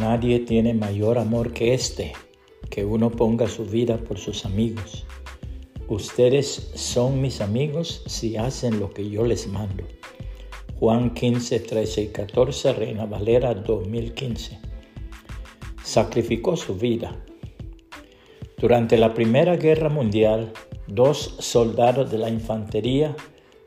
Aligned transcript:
Nadie 0.00 0.40
tiene 0.40 0.72
mayor 0.72 1.18
amor 1.18 1.52
que 1.52 1.74
este, 1.74 2.14
que 2.70 2.86
uno 2.86 3.10
ponga 3.10 3.46
su 3.48 3.66
vida 3.66 3.98
por 3.98 4.16
sus 4.16 4.46
amigos. 4.46 5.04
Ustedes 5.88 6.72
son 6.74 7.20
mis 7.20 7.42
amigos 7.42 8.02
si 8.06 8.38
hacen 8.38 8.80
lo 8.80 8.94
que 8.94 9.10
yo 9.10 9.26
les 9.26 9.46
mando. 9.46 9.84
Juan 10.78 11.12
15, 11.12 11.60
13 11.60 12.00
y 12.00 12.06
14, 12.06 12.72
Reina 12.72 13.04
Valera 13.04 13.52
2015. 13.52 14.58
Sacrificó 15.84 16.56
su 16.56 16.76
vida. 16.76 17.22
Durante 18.56 18.96
la 18.96 19.12
Primera 19.12 19.56
Guerra 19.56 19.90
Mundial, 19.90 20.50
dos 20.86 21.34
soldados 21.40 22.10
de 22.10 22.16
la 22.16 22.30
infantería 22.30 23.14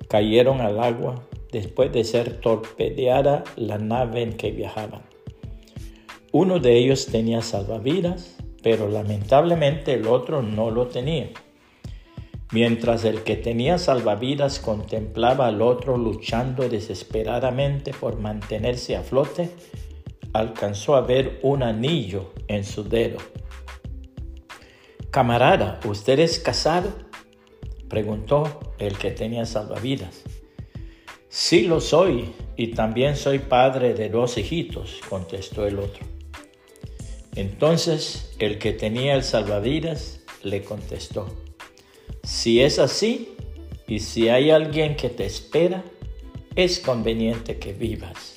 cayeron 0.07 0.61
al 0.61 0.79
agua 0.79 1.27
después 1.51 1.91
de 1.91 2.03
ser 2.03 2.41
torpedeada 2.41 3.43
la 3.55 3.77
nave 3.77 4.23
en 4.23 4.33
que 4.33 4.49
viajaban. 4.49 5.12
Uno 6.35 6.57
de 6.57 6.79
ellos 6.79 7.05
tenía 7.05 7.43
salvavidas, 7.43 8.37
pero 8.63 8.89
lamentablemente 8.89 9.93
el 9.93 10.07
otro 10.07 10.41
no 10.41 10.71
lo 10.71 10.87
tenía. 10.87 11.29
Mientras 12.51 13.05
el 13.05 13.21
que 13.21 13.35
tenía 13.35 13.77
salvavidas 13.77 14.59
contemplaba 14.59 15.45
al 15.45 15.61
otro 15.61 15.95
luchando 15.95 16.67
desesperadamente 16.67 17.93
por 17.93 18.17
mantenerse 18.17 18.95
a 18.95 19.03
flote, 19.03 19.51
alcanzó 20.33 20.95
a 20.95 21.01
ver 21.01 21.39
un 21.43 21.61
anillo 21.61 22.33
en 22.47 22.63
su 22.63 22.83
dedo. 22.83 23.19
Camarada, 25.11 25.79
¿usted 25.85 26.17
es 26.17 26.39
casado? 26.39 26.89
preguntó 27.87 28.73
el 28.79 28.97
que 28.97 29.11
tenía 29.11 29.45
salvavidas. 29.45 30.23
Sí 31.29 31.67
lo 31.67 31.79
soy, 31.79 32.33
y 32.57 32.69
también 32.69 33.17
soy 33.17 33.37
padre 33.37 33.93
de 33.93 34.09
dos 34.09 34.39
hijitos, 34.39 34.99
contestó 35.07 35.67
el 35.67 35.77
otro. 35.77 36.12
Entonces 37.35 38.31
el 38.39 38.59
que 38.59 38.73
tenía 38.73 39.15
el 39.15 39.23
salvavidas 39.23 40.19
le 40.43 40.63
contestó, 40.63 41.27
si 42.23 42.61
es 42.61 42.79
así, 42.79 43.35
y 43.87 43.99
si 43.99 44.29
hay 44.29 44.49
alguien 44.49 44.95
que 44.95 45.09
te 45.09 45.25
espera, 45.25 45.83
es 46.55 46.79
conveniente 46.79 47.59
que 47.59 47.73
vivas. 47.73 48.35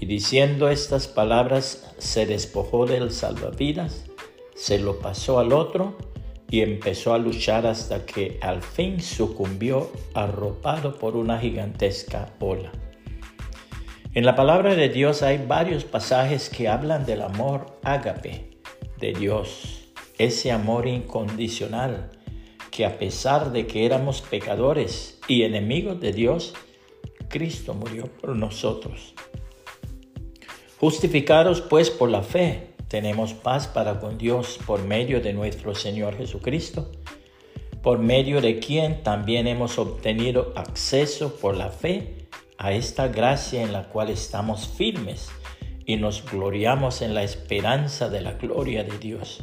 Y 0.00 0.06
diciendo 0.06 0.68
estas 0.68 1.08
palabras, 1.08 1.94
se 1.98 2.26
despojó 2.26 2.86
del 2.86 3.10
salvavidas, 3.10 4.04
se 4.54 4.78
lo 4.78 4.98
pasó 4.98 5.38
al 5.38 5.52
otro 5.52 5.96
y 6.50 6.60
empezó 6.60 7.14
a 7.14 7.18
luchar 7.18 7.66
hasta 7.66 8.04
que 8.04 8.38
al 8.42 8.62
fin 8.62 9.00
sucumbió 9.00 9.90
arropado 10.14 10.98
por 10.98 11.16
una 11.16 11.38
gigantesca 11.38 12.34
ola. 12.40 12.72
En 14.12 14.26
la 14.26 14.34
palabra 14.34 14.74
de 14.74 14.88
Dios 14.88 15.22
hay 15.22 15.38
varios 15.38 15.84
pasajes 15.84 16.50
que 16.50 16.66
hablan 16.66 17.06
del 17.06 17.22
amor 17.22 17.78
ágape 17.84 18.50
de 18.98 19.12
Dios, 19.12 19.92
ese 20.18 20.50
amor 20.50 20.88
incondicional 20.88 22.10
que 22.72 22.84
a 22.84 22.98
pesar 22.98 23.52
de 23.52 23.68
que 23.68 23.86
éramos 23.86 24.20
pecadores 24.20 25.20
y 25.28 25.44
enemigos 25.44 26.00
de 26.00 26.12
Dios, 26.12 26.54
Cristo 27.28 27.72
murió 27.72 28.06
por 28.20 28.34
nosotros. 28.34 29.14
Justificados 30.80 31.60
pues 31.60 31.88
por 31.88 32.10
la 32.10 32.22
fe, 32.22 32.74
tenemos 32.88 33.32
paz 33.32 33.68
para 33.68 34.00
con 34.00 34.18
Dios 34.18 34.58
por 34.66 34.82
medio 34.82 35.20
de 35.20 35.34
nuestro 35.34 35.76
Señor 35.76 36.16
Jesucristo, 36.16 36.90
por 37.80 38.00
medio 38.00 38.40
de 38.40 38.58
quien 38.58 39.04
también 39.04 39.46
hemos 39.46 39.78
obtenido 39.78 40.52
acceso 40.56 41.36
por 41.36 41.56
la 41.56 41.68
fe 41.68 42.19
a 42.60 42.72
esta 42.72 43.08
gracia 43.08 43.62
en 43.62 43.72
la 43.72 43.84
cual 43.88 44.10
estamos 44.10 44.68
firmes 44.68 45.30
y 45.86 45.96
nos 45.96 46.30
gloriamos 46.30 47.00
en 47.00 47.14
la 47.14 47.22
esperanza 47.22 48.10
de 48.10 48.20
la 48.20 48.32
gloria 48.32 48.84
de 48.84 48.98
Dios. 48.98 49.42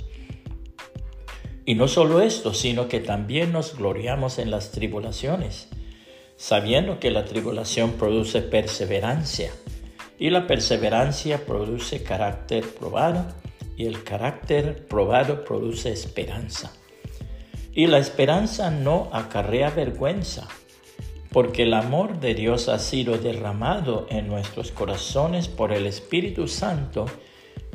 Y 1.66 1.73
no 1.73 1.88
solo 1.88 2.22
esto, 2.22 2.53
sino 2.53 2.88
que 2.88 3.00
también 3.00 3.51
nos 3.51 3.75
gloriamos 3.75 4.38
en 4.38 4.51
las 4.51 4.69
tribulaciones, 4.69 5.67
sabiendo 6.35 7.00
que 7.00 7.09
la 7.09 7.25
tribulación 7.25 7.94
produce 7.94 8.44
perseverancia 8.44 9.50
y 10.19 10.29
la 10.29 10.45
perseverancia 10.45 11.44
produce 11.44 12.03
carácter 12.03 12.69
probado 12.69 13.25
y 13.75 13.88
el 13.88 14.03
carácter 14.03 14.88
probado 14.88 15.44
produce 15.44 15.91
esperanza. 15.91 16.72
Y 17.73 17.88
la 17.88 17.97
esperanza 17.97 18.69
no 18.69 19.09
acarrea 19.11 19.72
vergüenza, 19.72 20.47
porque 21.31 21.63
el 21.63 21.73
amor 21.73 22.19
de 22.19 22.33
Dios 22.33 22.69
ha 22.69 22.79
sido 22.79 23.17
derramado 23.17 24.07
en 24.09 24.27
nuestros 24.27 24.71
corazones 24.71 25.47
por 25.47 25.71
el 25.71 25.85
Espíritu 25.85 26.47
Santo 26.47 27.05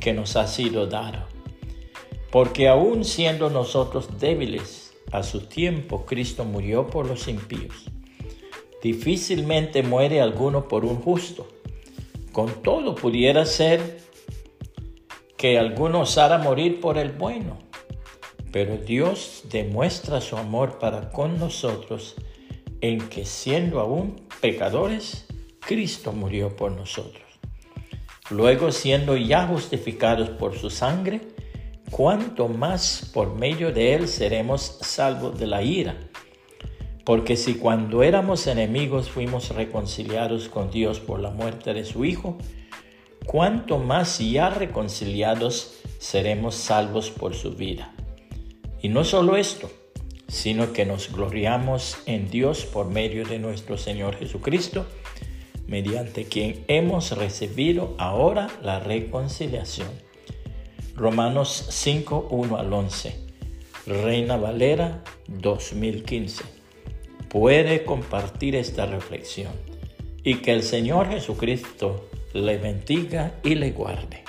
que 0.01 0.13
nos 0.13 0.37
ha 0.37 0.47
sido 0.47 0.87
dado. 0.87 1.27
Porque 2.31 2.69
aun 2.69 3.05
siendo 3.05 3.51
nosotros 3.51 4.19
débiles, 4.19 4.95
a 5.13 5.23
su 5.23 5.41
tiempo 5.41 6.07
Cristo 6.07 6.45
murió 6.45 6.87
por 6.87 7.07
los 7.07 7.29
impíos. 7.29 7.85
Difícilmente 8.83 9.83
muere 9.83 10.21
alguno 10.21 10.67
por 10.67 10.85
un 10.85 10.97
justo 10.97 11.47
con 12.33 12.63
todo 12.63 12.95
pudiera 12.95 13.45
ser 13.45 14.01
que 15.37 15.59
alguno 15.59 16.01
osara 16.01 16.39
morir 16.39 16.81
por 16.81 16.97
el 16.97 17.13
bueno, 17.13 17.59
pero 18.51 18.79
Dios 18.79 19.45
demuestra 19.51 20.23
su 20.23 20.39
amor 20.39 20.79
para 20.79 21.11
con 21.11 21.39
nosotros 21.39 22.17
en 22.83 23.09
que 23.09 23.25
siendo 23.25 23.81
aún 23.81 24.21
pecadores, 24.41 25.27
Cristo 25.61 26.13
murió 26.13 26.55
por 26.57 26.73
nosotros. 26.73 27.23
Luego, 28.29 28.73
siendo 28.73 29.17
ya 29.17 29.47
justificados 29.47 30.31
por 30.31 30.59
su 30.59 30.69
sangre, 30.69 31.21
cuanto 31.91 32.49
más 32.49 33.11
por 33.15 33.35
medio 33.35 33.73
de 33.73 33.95
él 33.95 34.09
seremos 34.09 34.79
salvos 34.81 35.39
de 35.39 35.47
la 35.47 35.63
ira. 35.63 35.97
Porque 37.05 37.37
si 37.37 37.55
cuando 37.55 38.03
éramos 38.03 38.47
enemigos 38.47 39.09
fuimos 39.09 39.51
reconciliados 39.51 40.49
con 40.49 40.71
Dios 40.71 40.99
por 40.99 41.21
la 41.21 41.31
muerte 41.31 41.75
de 41.75 41.85
su 41.85 42.05
Hijo, 42.05 42.37
cuánto 43.27 43.79
más 43.79 44.19
ya 44.19 44.51
reconciliados 44.51 45.81
seremos 45.99 46.57
salvos 46.57 47.11
por 47.11 47.35
su 47.35 47.53
vida. 47.53 47.95
Y 48.81 48.89
no 48.89 49.05
solo 49.05 49.37
esto, 49.37 49.71
sino 50.33 50.73
que 50.73 50.87
nos 50.87 51.13
gloriamos 51.13 51.99
en 52.07 52.31
Dios 52.31 52.65
por 52.65 52.89
medio 52.89 53.27
de 53.27 53.39
nuestro 53.39 53.77
Señor 53.77 54.17
Jesucristo, 54.17 54.87
mediante 55.67 56.25
quien 56.25 56.65
hemos 56.69 57.13
recibido 57.13 57.95
ahora 57.99 58.49
la 58.63 58.81
reconciliación. 58.81 59.91
Romanos 60.97 61.67
5, 61.69 62.29
1 62.31 62.57
al 62.57 62.73
11. 62.73 63.15
Reina 63.87 64.39
Valera 64.39 65.05
2015 65.29 66.45
puede 67.29 67.85
compartir 67.85 68.57
esta 68.57 68.87
reflexión 68.87 69.53
y 70.25 70.37
que 70.37 70.53
el 70.53 70.63
Señor 70.63 71.11
Jesucristo 71.11 72.09
le 72.33 72.57
bendiga 72.57 73.35
y 73.45 73.55
le 73.55 73.73
guarde. 73.73 74.25